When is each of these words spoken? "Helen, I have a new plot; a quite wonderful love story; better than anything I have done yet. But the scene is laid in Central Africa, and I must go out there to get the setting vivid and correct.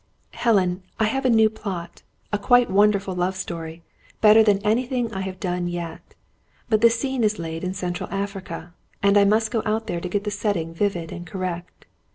"Helen, 0.31 0.81
I 0.99 1.03
have 1.03 1.25
a 1.25 1.29
new 1.29 1.47
plot; 1.47 2.01
a 2.33 2.39
quite 2.39 2.71
wonderful 2.71 3.13
love 3.13 3.35
story; 3.35 3.83
better 4.19 4.41
than 4.41 4.57
anything 4.65 5.13
I 5.13 5.21
have 5.21 5.39
done 5.39 5.67
yet. 5.67 6.15
But 6.69 6.81
the 6.81 6.89
scene 6.89 7.23
is 7.23 7.37
laid 7.37 7.63
in 7.63 7.75
Central 7.75 8.09
Africa, 8.09 8.73
and 9.03 9.15
I 9.15 9.25
must 9.25 9.51
go 9.51 9.61
out 9.63 9.85
there 9.85 10.01
to 10.01 10.09
get 10.09 10.23
the 10.23 10.31
setting 10.31 10.73
vivid 10.73 11.11
and 11.11 11.27
correct. 11.27 11.85